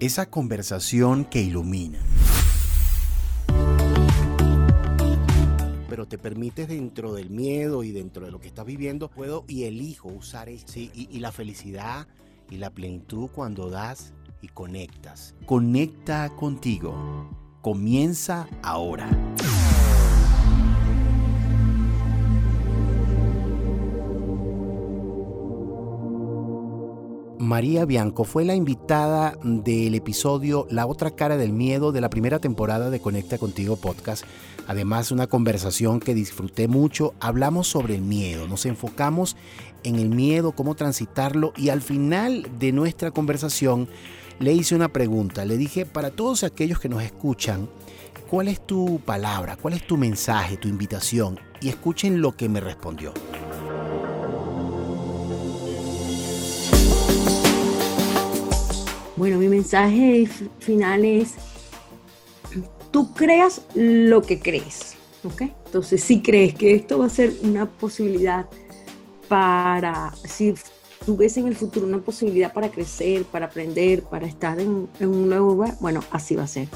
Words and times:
esa 0.00 0.30
conversación 0.30 1.24
que 1.24 1.42
ilumina. 1.42 1.98
pero 5.88 6.06
te 6.06 6.16
permites 6.16 6.68
dentro 6.68 7.12
del 7.12 7.28
miedo 7.28 7.82
y 7.82 7.90
dentro 7.90 8.24
de 8.24 8.30
lo 8.30 8.38
que 8.38 8.46
estás 8.46 8.64
viviendo, 8.64 9.10
puedo 9.10 9.44
y 9.48 9.64
elijo 9.64 10.08
usar 10.08 10.48
esto. 10.48 10.78
y, 10.78 10.92
y 10.94 11.18
la 11.18 11.32
felicidad 11.32 12.06
y 12.48 12.58
la 12.58 12.70
plenitud 12.70 13.28
cuando 13.34 13.68
das 13.68 14.12
y 14.40 14.46
conectas. 14.46 15.34
Conecta 15.44 16.28
contigo. 16.36 17.28
Comienza 17.62 18.46
ahora. 18.62 19.08
María 27.38 27.84
Bianco 27.84 28.24
fue 28.24 28.44
la 28.44 28.56
invitada 28.56 29.38
del 29.44 29.94
episodio 29.94 30.66
La 30.70 30.86
otra 30.86 31.12
cara 31.12 31.36
del 31.36 31.52
miedo 31.52 31.92
de 31.92 32.00
la 32.00 32.10
primera 32.10 32.40
temporada 32.40 32.90
de 32.90 33.00
Conecta 33.00 33.38
Contigo 33.38 33.76
podcast. 33.76 34.24
Además, 34.66 35.12
una 35.12 35.28
conversación 35.28 36.00
que 36.00 36.14
disfruté 36.14 36.66
mucho. 36.66 37.14
Hablamos 37.20 37.68
sobre 37.68 37.94
el 37.94 38.02
miedo, 38.02 38.48
nos 38.48 38.66
enfocamos 38.66 39.36
en 39.84 40.00
el 40.00 40.08
miedo, 40.08 40.50
cómo 40.50 40.74
transitarlo 40.74 41.52
y 41.56 41.68
al 41.68 41.80
final 41.80 42.48
de 42.58 42.72
nuestra 42.72 43.12
conversación 43.12 43.88
le 44.40 44.52
hice 44.52 44.74
una 44.74 44.88
pregunta. 44.88 45.44
Le 45.44 45.56
dije, 45.56 45.86
para 45.86 46.10
todos 46.10 46.42
aquellos 46.42 46.80
que 46.80 46.88
nos 46.88 47.04
escuchan, 47.04 47.68
¿cuál 48.28 48.48
es 48.48 48.66
tu 48.66 49.00
palabra? 49.04 49.56
¿Cuál 49.56 49.74
es 49.74 49.86
tu 49.86 49.96
mensaje, 49.96 50.56
tu 50.56 50.66
invitación? 50.66 51.38
Y 51.60 51.68
escuchen 51.68 52.20
lo 52.20 52.36
que 52.36 52.48
me 52.48 52.58
respondió. 52.58 53.14
Bueno, 59.18 59.36
mi 59.38 59.48
mensaje 59.48 60.28
final 60.60 61.04
es, 61.04 61.34
tú 62.92 63.12
creas 63.14 63.62
lo 63.74 64.22
que 64.22 64.38
crees, 64.38 64.94
¿ok? 65.24 65.42
Entonces, 65.66 66.04
si 66.04 66.22
crees 66.22 66.54
que 66.54 66.76
esto 66.76 67.00
va 67.00 67.06
a 67.06 67.10
ser 67.10 67.32
una 67.42 67.66
posibilidad 67.66 68.46
para, 69.26 70.14
si 70.22 70.54
tú 71.04 71.16
ves 71.16 71.36
en 71.36 71.48
el 71.48 71.56
futuro 71.56 71.84
una 71.84 71.98
posibilidad 71.98 72.52
para 72.52 72.70
crecer, 72.70 73.24
para 73.24 73.46
aprender, 73.46 74.04
para 74.04 74.24
estar 74.24 74.60
en, 74.60 74.88
en 75.00 75.08
un 75.08 75.28
nuevo 75.28 75.50
lugar, 75.50 75.74
bueno, 75.80 76.00
así 76.12 76.36
va 76.36 76.44
a 76.44 76.46
ser. 76.46 76.68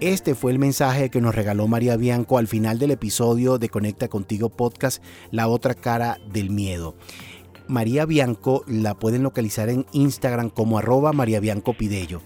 Este 0.00 0.34
fue 0.34 0.52
el 0.52 0.58
mensaje 0.58 1.08
que 1.08 1.22
nos 1.22 1.34
regaló 1.34 1.68
María 1.68 1.96
Bianco 1.96 2.36
al 2.36 2.48
final 2.48 2.78
del 2.78 2.90
episodio 2.90 3.56
de 3.56 3.70
Conecta 3.70 4.08
Contigo 4.08 4.50
Podcast, 4.50 5.02
La 5.30 5.48
otra 5.48 5.72
cara 5.72 6.18
del 6.30 6.50
miedo. 6.50 6.94
María 7.66 8.04
Bianco 8.04 8.62
la 8.66 8.94
pueden 8.94 9.22
localizar 9.22 9.70
en 9.70 9.86
Instagram 9.92 10.50
como 10.50 10.78
arroba 10.78 11.14
María 11.14 11.40
Bianco 11.40 11.72
Pidello. 11.72 12.20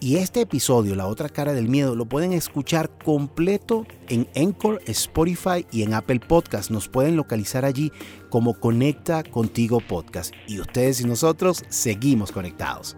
Y 0.00 0.16
este 0.16 0.40
episodio, 0.40 0.96
La 0.96 1.08
otra 1.08 1.28
cara 1.28 1.52
del 1.52 1.68
miedo, 1.68 1.94
lo 1.94 2.06
pueden 2.06 2.32
escuchar 2.32 2.90
completo 3.04 3.86
en 4.08 4.26
Anchor, 4.34 4.80
Spotify 4.86 5.66
y 5.70 5.82
en 5.82 5.92
Apple 5.92 6.20
Podcast. 6.20 6.70
Nos 6.70 6.88
pueden 6.88 7.16
localizar 7.16 7.66
allí 7.66 7.92
como 8.30 8.58
Conecta 8.58 9.22
Contigo 9.24 9.80
Podcast. 9.86 10.32
Y 10.48 10.58
ustedes 10.58 11.02
y 11.02 11.04
nosotros 11.04 11.64
seguimos 11.68 12.32
conectados. 12.32 12.96